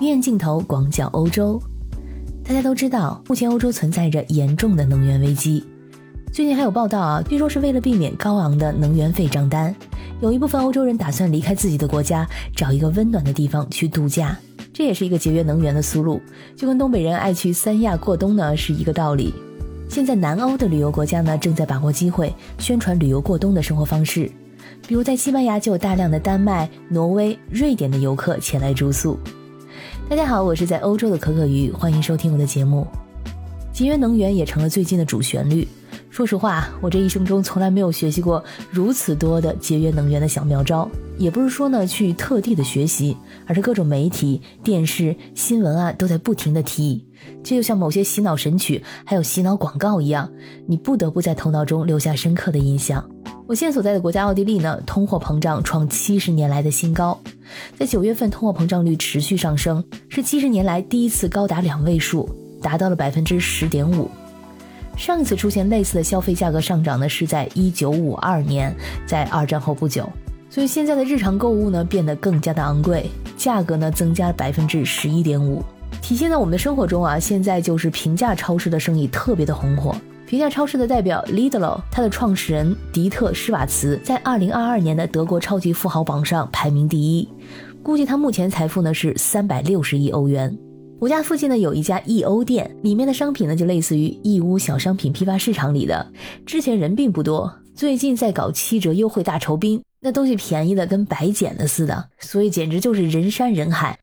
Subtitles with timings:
[0.00, 1.60] 鱼眼镜头广角欧洲，
[2.42, 5.62] 大家都知道，目前欧洲存在着严重的能源危机。
[6.32, 9.76] 最近还有报道啊，据说是为了避免高昂的能源费账单，
[10.22, 12.26] 有一部分欧洲人打算离开自己的国家，
[12.56, 14.34] 找一个温暖的地方去度假。
[14.72, 16.18] 这也是一个节约能源的思路，
[16.56, 19.34] 就跟东北人爱去三亚过冬呢是一个道理。
[19.86, 24.32] 现在南欧的旅游国家呢，正在把握机会宣传旅游过冬的生活方式。
[24.88, 29.18] 比如在西班牙就有大量的丹麦、挪威、瑞典的游客前来住宿。
[30.10, 32.84] 大家好，我是在欧洲的可可鱼，欢迎收听我的节目。
[33.72, 35.68] 节约能源也成了最近的主旋律。
[36.10, 38.42] 说实话，我这一生中从来没有学习过
[38.72, 40.90] 如此多的节约能源的小妙招。
[41.16, 47.06] 也不是说呢去特地的学习，而是各种媒体、电视、新闻啊都在不停的提。
[47.44, 50.28] 这就像某些洗脑神曲，还有洗脑广告一样，
[50.66, 53.08] 你不得不在头脑中留下深刻的印象。
[53.50, 57.20] 我现在所在的国家奥地利呢，通货膨胀创七十年来的新高，
[57.76, 62.30] 在九月份通货膨胀率持续上升，是七十年来第一次高达两位数，
[62.62, 64.08] 达到了百分之十点五。
[64.96, 68.72] 上一次出现类似的消费价格上涨呢，是在一九五二年，
[69.04, 70.08] 在二战后不久。
[70.48, 75.60] 所以现在的日常购物呢，变得更加的昂贵，价格呢增加了百分之十一点五。
[76.00, 79.92] 体现在我们的生活中啊，现在就是平价超市的生意特别的红火。
[80.30, 87.28] 平价超市的代表 Lidl，它的创始人迪特施瓦茨在二零二二年的德国超级富豪榜上排名第一，
[87.82, 90.56] 估计他目前财富呢是三百六十亿欧元。
[91.00, 96.06] 我家附近呢有一家易欧店，里面的商品呢就类似于义乌小商品批发市场里的。
[96.46, 103.98] 之前人并不多，最近在搞七折优惠大酬宾，那东西便宜的跟白捡的似的，所以简直就是人山人海。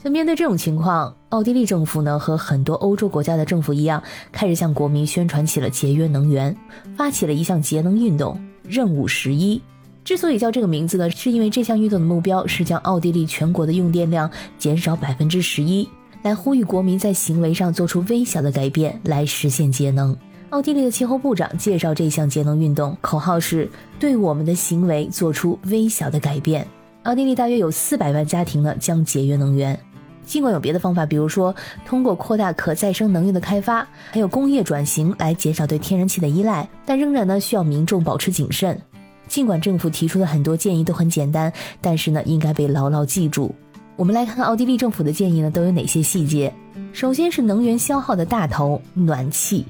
[0.00, 6.56] 像面对这种情况，奥地利政府呢和很多欧洲国家的政府一样，开始向国民宣传起了节约能源，
[6.96, 9.60] 发起了一项节能运动——任务十一。
[10.04, 15.88] 之所以叫这个名字呢，是因为这项运动的目标是将奥地利全国的用电量减少百分之十一。
[16.22, 20.16] 来呼吁国民在行为上做出微小的改变，来实现节能。
[20.50, 23.68] 奥地利的气候部长介绍这项节能运动，口号是
[23.98, 26.64] “对我们的行为做出微小的改变”。
[27.02, 29.76] 奥地利大约有四百万家庭呢将节约能源。
[30.24, 31.54] 尽管有别的方法，比如说
[31.86, 38.80] 通过扩大可再生能源的开发，还有工业转型来减少对天然气的依赖，但仍然呢需要民众保持谨慎。
[39.26, 43.54] 尽管政府提出的很多建议都很简单，但是呢应该被牢牢记住。
[43.96, 46.52] 我们来看看奥地利政府的建议呢，都有哪些细节？
[46.92, 49.64] 首先是能源消耗的大头暖气，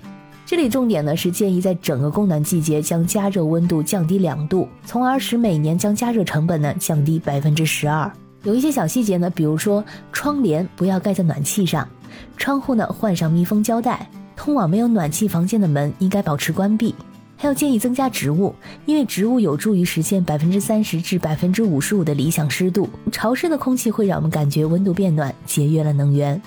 [0.44, 8.10] 这里重点呢是建议在整个供暖季节将加热温度降低两度，从而使每年将加热成本呢降低百分之十二。
[8.44, 9.82] 有一些小细节呢，比如说
[10.12, 11.88] 窗帘不要盖在暖气上，
[12.37, 16.94] 窗户呢换上密封胶带，通往没有暖气房间的门应该保持关闭。
[17.37, 18.55] 还要建议增加植物，
[18.87, 22.88] 因为植物有助于实现百分之三十至百分之五十五的理想湿度。
[23.10, 26.41] 潮湿的空气会让我们感觉温度变暖，节约了能源。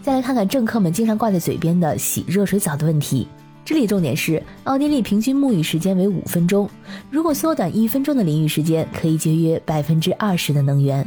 [0.00, 3.26] 再来看看政客们经常挂在嘴边的洗热水澡的问题。
[3.64, 6.70] 这里重点是，奥地利平均沐浴时间为五分钟，
[7.10, 11.06] 如果缩短一分钟的淋浴时间，可以节约百分之二十的能源。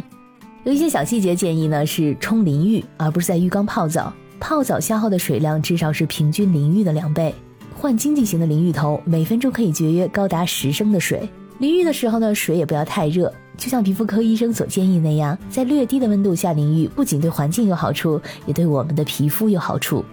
[0.64, 7.34] 有一些小细节建议呢，是冲淋浴而不是在浴缸泡澡，泡澡消耗的水量至少是平均淋浴的两倍。
[7.76, 11.28] 换经济型的淋浴头，每分钟可以节约高达十升的水。
[11.58, 20.06] 淋浴的时候呢，水也不要太热，就像皮肤科医生所建议那样，在略低的温度下淋浴，不仅对环境有好处，也对我们的皮肤有好处。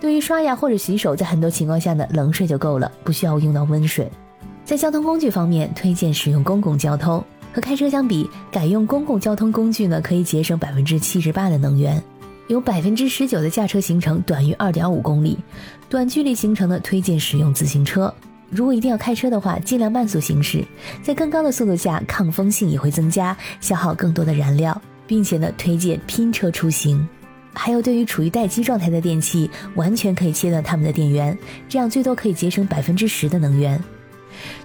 [0.00, 4.10] 对于刷牙或者洗手，在很多情况下呢，冷水就够了，不需要用到温水。
[4.64, 7.22] 在交通工具方面，推荐使用公共交通。
[7.52, 12.02] 和开车相比，改用公共交通工具呢，可以节省百分之七十八的能源。
[12.48, 15.38] 有百分之十九的驾车行程短于二点五公里，
[15.88, 18.12] 短距离行程呢推荐使用自行车。
[18.50, 20.62] 如果一定要开车的话，尽量慢速行驶，
[21.02, 27.06] 在更高的速度下抗风性也会增加，消耗更多的燃料，并且呢推荐拼车出行。
[27.54, 31.36] 还有对于处于待机状态的电器，完全可以切断它们的电源，
[31.68, 33.82] 这样最多可以节省百分之十的能源。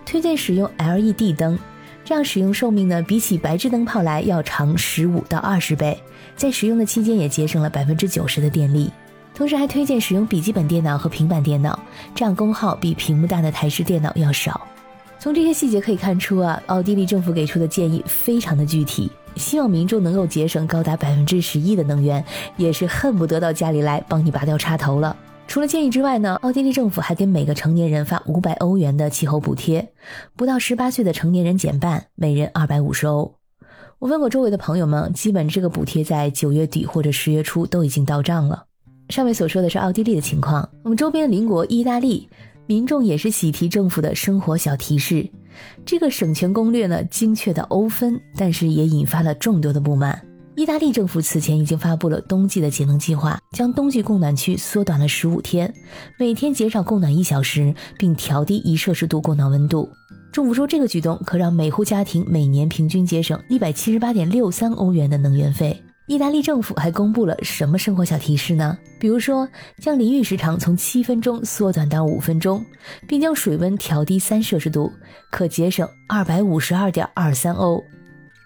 [0.05, 1.57] 推荐使用 LED 灯。
[2.07, 6.01] 这样使用寿命呢，比起白炽灯泡来要长十五到二十倍，
[6.37, 8.89] 在使用的期间也节省了百分之九十的电力。
[9.35, 11.77] 同时还推荐使用笔记本电脑和平板电脑，
[12.15, 14.65] 这样功耗比屏幕大的台式电脑要少。
[15.19, 22.23] 从这些细节可以看出啊，奥地利政府给出的建议非常的具体，希望民众能够节省高达百分之十一的能源，
[22.55, 25.13] 也是恨不得到家里来帮你拔掉插头了。
[25.47, 29.93] 除了建议之外呢，奥地利政府还给每个成年人发五百欧元的气候补贴，
[30.35, 33.33] 不到十八岁的成年人减半，每人二百五十欧。
[33.97, 38.65] 我问过周围的朋友们，基本这个补贴在九月底或者十月初都已经到账了。
[39.09, 42.27] 上面所说的是奥地利的情况，我们周边邻国意大利
[42.67, 45.27] 民众也是喜提政府的生活小提示。
[45.85, 50.26] 这个省钱攻略呢，精确的欧分，但是也引发了众多的不满。
[50.57, 55.71] 意大利政府此前已经发布了冬季的节能计划，将冬季供暖区缩短了十五天，
[56.17, 59.87] 每天减少供暖一小时，并调低一摄氏度供暖温度。
[60.31, 65.79] 政府说，这个举动可让每户家庭每年平均节省一百七十八点六三欧元的能源费。
[66.07, 68.75] 意大利政府还公布了什么生活小提示呢？
[68.99, 69.47] 比如说，
[69.79, 72.65] 将淋浴时长从七分钟缩短到五分钟，
[73.07, 74.91] 并将水温调低三摄氏度，
[75.29, 77.79] 可节省二百五十二点二三欧。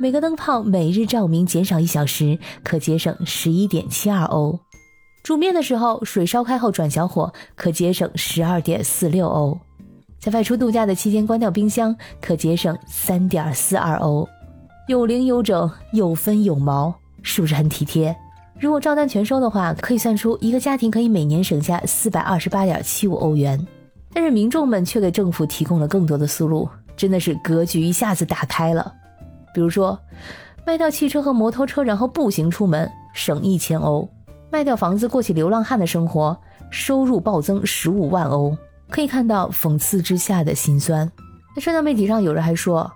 [0.02, 4.60] 每个灯泡每日照明减少一小时，可节省十一点七二欧。
[5.22, 9.56] 煮面的时候，水烧开后转小火，可节省十二点四六欧。
[10.20, 14.28] 在外出度假的期间关掉冰箱，可节省三点四二欧。
[14.88, 18.16] 有零有整，有分有毛，是不是很体贴？
[18.60, 23.68] 如果照单全收的话，可以算出一个家庭可以每年省下四百二十八点七五欧元。
[24.12, 26.68] 但是民众们却给政府提供了更多的思路，
[26.98, 28.96] 真的是格局一下子打开了。
[29.54, 30.00] 比如说，
[30.66, 34.08] 卖掉汽车和摩托车，然后步行出门，省一千欧；
[34.52, 36.38] 卖掉房子，过起流浪汉的生活，
[36.70, 38.56] 收入暴增十五万欧。
[38.90, 41.10] 可以看到讽刺之下的辛酸。
[41.56, 42.92] 在社交媒体上，有人还说，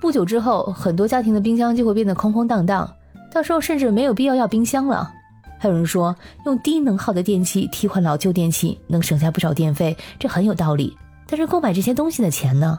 [0.00, 2.90] 不久之后，很多家庭的冰箱就会变得空空荡荡，
[3.32, 5.10] 到时候甚至没有必要要冰箱了。
[5.58, 10.96] 还有人说，用低能耗的电器替换老旧电器，能省下不少电费，这很有道理。
[11.26, 12.78] 但是购买这些东西的钱呢？